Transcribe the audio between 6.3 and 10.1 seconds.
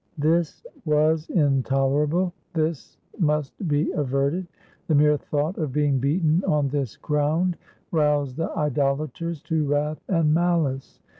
on this ground roused the idolaters to wrath